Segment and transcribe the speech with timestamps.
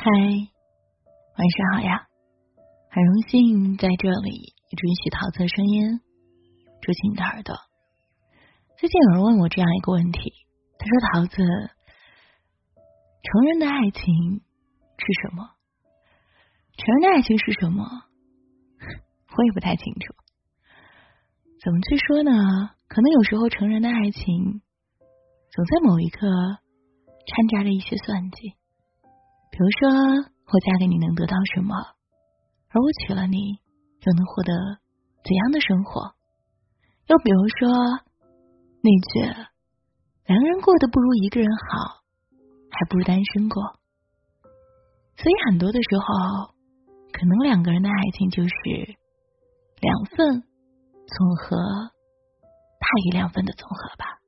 [0.00, 2.06] 嗨，晚上好呀！
[2.88, 5.98] 很荣幸在这里允许桃子的声音
[6.80, 7.56] 住进你的耳朵。
[8.78, 10.32] 最近有人问我这样一个问题，
[10.78, 11.42] 他说：“桃子，
[13.24, 14.40] 成人的爱情
[14.98, 15.50] 是什么？
[16.76, 17.82] 成人的爱情是什么？”
[19.36, 20.14] 我也不太清楚。
[21.60, 22.70] 怎么去说呢？
[22.86, 24.62] 可能有时候成人的爱情
[25.50, 26.28] 总在某一刻
[27.26, 28.54] 掺杂着一些算计。
[29.58, 31.74] 比如说，我嫁给你能得到什么，
[32.70, 33.58] 而我娶了你
[34.06, 34.54] 又能获得
[35.24, 36.14] 怎样的生活？
[37.08, 37.66] 又比如说，
[38.80, 39.18] 那句
[40.30, 42.04] “两个人过得不如一个人好，
[42.70, 43.60] 还不如单身过”。
[45.18, 46.54] 所以很多的时候，
[47.10, 48.54] 可能两个人的爱情就是
[49.80, 50.44] 两份
[51.08, 51.56] 总和
[52.78, 54.20] 大于两份的总和吧。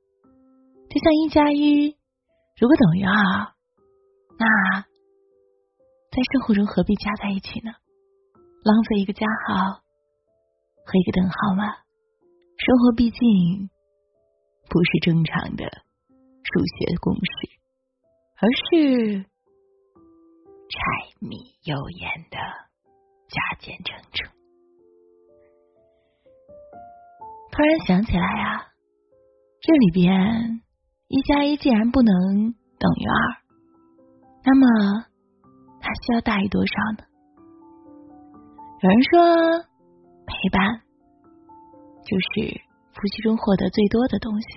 [0.89, 1.95] 就像一加一
[2.59, 3.13] 如果等于二，
[4.37, 4.90] 那。
[6.11, 7.71] 在生活中何必加在一起呢？
[8.63, 9.81] 浪费一个加号
[10.85, 11.63] 和一个等号吗？
[12.57, 13.69] 生活毕竟
[14.69, 17.31] 不是正常的数学公式，
[18.35, 20.77] 而是柴
[21.21, 22.37] 米油盐的
[23.29, 24.29] 加减乘除。
[27.53, 28.67] 突然想起来啊，
[29.61, 30.61] 这里边
[31.07, 32.13] 一加一既然不能
[32.77, 33.15] 等于二，
[34.43, 35.10] 那么。
[35.81, 37.03] 它需要大于多少呢？
[38.81, 39.65] 有人说，
[40.25, 40.81] 陪伴
[42.05, 42.61] 就是
[42.93, 44.47] 夫妻中获得最多的东西。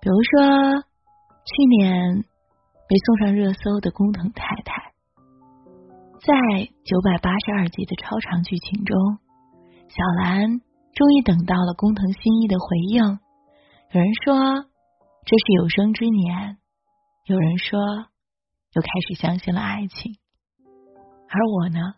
[0.00, 0.82] 比如说，
[1.44, 2.24] 去年
[2.88, 4.92] 被送上热搜的工藤太太，
[6.20, 9.18] 在九百八十二集的超长剧情中，
[9.88, 10.60] 小兰
[10.94, 13.02] 终于等到了工藤新一的回应。
[13.92, 14.64] 有人说
[15.24, 16.58] 这是有生之年，
[17.24, 17.78] 有人说。
[18.76, 20.18] 又开始相信了爱情，
[21.30, 21.94] 而我呢，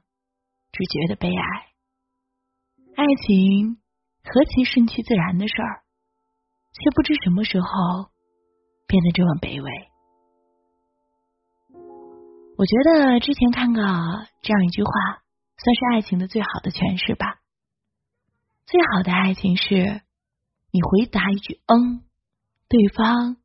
[0.70, 1.66] 只觉得悲哀。
[2.94, 3.78] 爱情
[4.22, 5.82] 何其顺其自然的事儿，
[6.72, 7.66] 却不知什么时候
[8.86, 9.70] 变得这么卑微。
[12.56, 14.90] 我觉得之前看过这样一句话，
[15.56, 17.40] 算是爱情的最好的诠释吧。
[18.66, 19.74] 最好的爱情是
[20.70, 22.04] 你回答一句“嗯”，
[22.70, 23.36] 对方。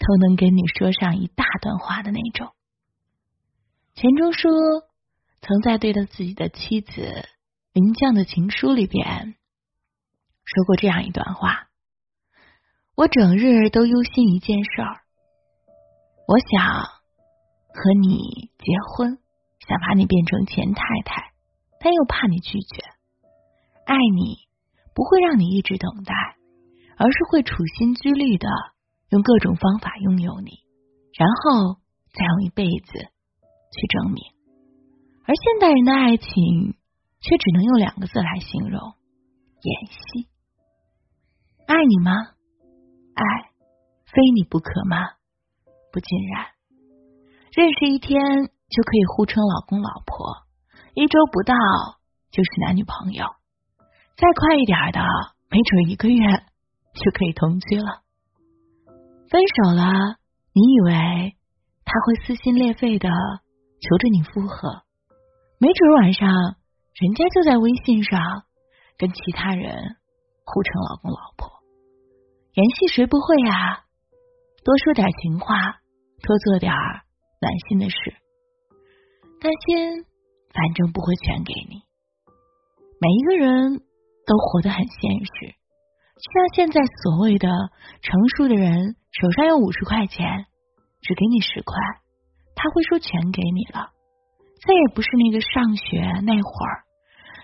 [0.00, 2.52] 都能跟你说上一大段话的那种。
[3.94, 4.48] 钱钟书
[5.42, 7.28] 曾在对着自己的妻子
[7.74, 9.34] 林绛的情书里边
[10.44, 11.68] 说过这样一段话
[12.96, 15.02] ：“我整日都忧心一件事儿，
[16.26, 16.82] 我想
[17.72, 19.18] 和你结婚，
[19.68, 21.32] 想把你变成钱太太，
[21.78, 22.82] 但又怕你拒绝。
[23.84, 24.38] 爱你
[24.94, 26.14] 不会让你一直等待，
[26.96, 28.48] 而是会处心积虑的。”
[29.10, 30.50] 用各种方法拥有你，
[31.18, 31.80] 然后
[32.12, 32.92] 再用一辈子
[33.72, 34.22] 去证明。
[35.24, 36.74] 而现代人的爱情
[37.20, 38.94] 却只能用两个字来形容：
[39.62, 40.28] 演戏。
[41.66, 42.12] 爱你吗？
[43.14, 43.24] 爱，
[44.06, 44.96] 非你不可吗？
[45.92, 46.46] 不尽然。
[47.52, 50.46] 认识一天就可以互称老公老婆，
[50.94, 51.54] 一周不到
[52.30, 53.26] 就是男女朋友，
[54.16, 55.00] 再快一点的，
[55.50, 56.24] 没准一个月
[56.94, 58.02] 就可以同居了。
[59.30, 60.18] 分手了，
[60.52, 61.36] 你以为
[61.84, 64.82] 他会撕心裂肺的求着你复合？
[65.58, 66.28] 没准晚上
[66.94, 68.20] 人家就在微信上
[68.98, 69.72] 跟其他人
[70.44, 71.48] 互称老公老婆。
[72.54, 73.84] 演戏谁不会呀？
[74.64, 75.78] 多说点情话，
[76.22, 76.72] 多做点
[77.40, 77.96] 暖心的事。
[79.40, 80.04] 担心
[80.52, 81.82] 反正不会全给你。
[83.00, 83.78] 每一个人
[84.26, 85.54] 都活得很现实。
[86.16, 87.48] 就像现在所谓的
[88.02, 90.46] 成熟的人，手上有五十块钱，
[91.00, 91.74] 只给你十块，
[92.54, 93.90] 他会说全给你了，
[94.66, 96.84] 再也不是那个上学那会儿，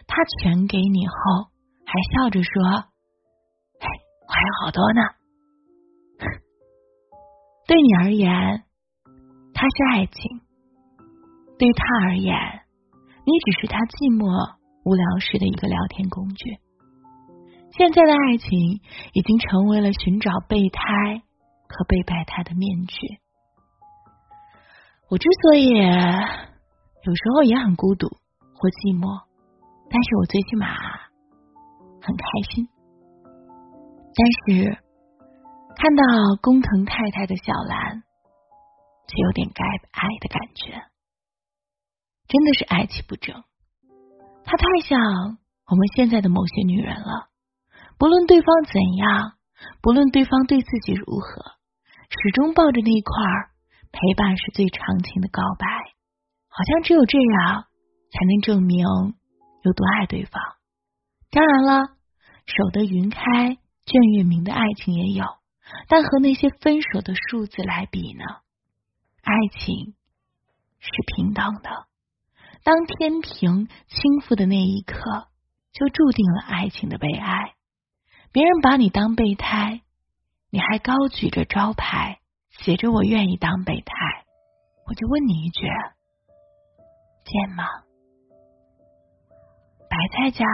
[0.06, 1.14] 他全给你后
[1.84, 2.62] 还笑着说
[3.80, 3.88] ：“哎，
[4.28, 5.02] 我还有好多呢。”
[7.66, 8.62] 对你而言，
[9.52, 10.38] 他是爱情；
[11.58, 12.62] 对他而言，
[13.26, 14.54] 你只是他寂寞
[14.84, 16.60] 无聊时的一个聊天工具。
[17.72, 18.80] 现在的爱情
[19.12, 21.24] 已经成为了寻找备胎
[21.68, 22.96] 和被备胎的面具。
[25.08, 29.24] 我之所以有时候也很孤独或寂寞，
[29.88, 30.66] 但是我最起码
[32.02, 32.68] 很开心。
[34.16, 34.78] 但是
[35.76, 36.02] 看到
[36.40, 38.02] 工藤太太的小兰，
[39.06, 40.72] 却有点该爱的感觉。
[42.26, 43.44] 真的是爱其不争，
[44.42, 45.38] 她太像
[45.70, 47.28] 我们现在的某些女人了。
[47.98, 49.34] 不论对方怎样，
[49.80, 51.55] 不论对方对自己如何，
[52.08, 53.12] 始终抱着那块
[53.92, 55.66] 陪伴是最长情的告白
[56.48, 57.66] 好像只有这样
[58.10, 58.86] 才能证明
[59.62, 60.40] 有多爱对方。
[61.30, 61.88] 当然了，
[62.46, 65.24] 守得云开见月明的爱情也有，
[65.88, 68.24] 但和那些分手的数字来比呢？
[69.22, 69.94] 爱情
[70.78, 71.86] 是平等的。
[72.62, 75.28] 当天平倾覆的那一刻，
[75.72, 77.54] 就注定了爱情的悲哀。
[78.32, 79.82] 别人把你当备胎，
[80.56, 82.18] 你还高举着招牌，
[82.48, 83.92] 写着“我愿意当备胎”，
[84.88, 85.66] 我就问你一句。
[87.24, 87.62] 见吗？
[89.90, 90.46] 白菜价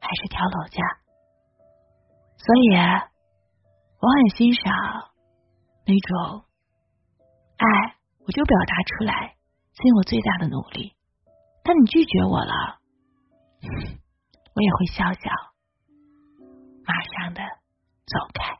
[0.00, 0.80] 还是跳楼价？
[2.38, 2.74] 所以，
[4.00, 4.72] 我很欣赏
[5.84, 6.46] 那种
[7.58, 9.36] 爱，我就表达出来，
[9.74, 10.96] 尽我最大的努力。
[11.62, 12.78] 但你拒绝我了，
[14.56, 15.30] 我也会笑笑，
[16.86, 18.58] 马上的走开。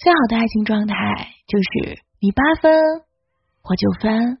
[0.00, 0.94] 最好的爱情状态
[1.46, 2.72] 就是你八分，
[3.62, 4.38] 我九分。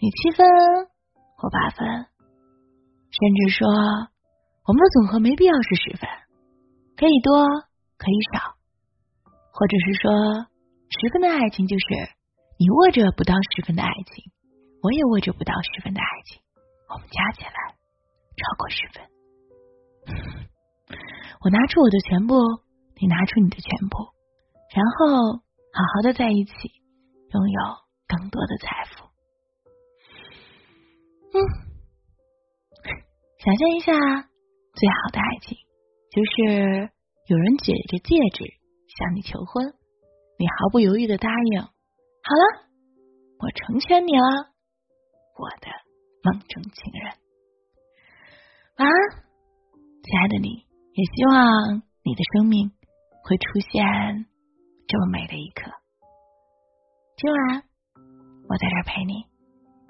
[0.00, 0.46] 你七分，
[1.36, 3.68] 或八分，甚至说，
[4.64, 6.08] 我们的总和没必要是十分，
[6.96, 7.44] 可以多，
[7.98, 8.56] 可以少，
[9.52, 10.10] 或者是说，
[10.88, 11.84] 十分的爱情就是
[12.56, 14.32] 你握着不到十分的爱情，
[14.82, 16.40] 我也握着不到十分的爱情，
[16.88, 17.76] 我们加起来
[18.40, 19.04] 超过十分。
[21.44, 22.34] 我拿出我的全部，
[22.96, 24.08] 你拿出你的全部，
[24.74, 27.60] 然后好好的在一起，拥有
[28.08, 29.04] 更多的财富。
[31.34, 31.36] 嗯，
[33.38, 35.58] 想象一下，最好的爱情
[36.10, 36.90] 就是
[37.26, 38.44] 有人举着戒指
[38.96, 39.74] 向你求婚，
[40.38, 41.60] 你毫不犹豫的答应。
[41.60, 42.68] 好了，
[43.40, 44.52] 我成全你了，
[45.36, 45.68] 我的
[46.22, 47.12] 梦中情人。
[48.78, 48.94] 晚安，
[50.02, 52.72] 亲爱的你，也希望你的生命
[53.24, 54.26] 会出现
[54.92, 55.72] 这么美的一刻。
[57.16, 57.62] 今晚
[58.46, 59.24] 我在这陪你，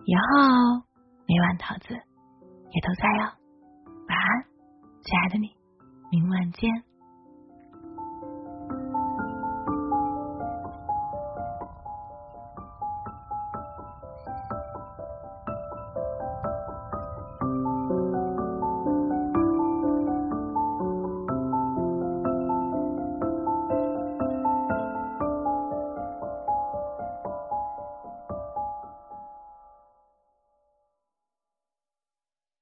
[0.04, 0.86] 以后。
[1.26, 3.34] 每晚桃子也都在哦，
[4.06, 4.44] 晚安，
[5.02, 5.56] 亲爱的你，
[6.12, 6.70] 明晚见。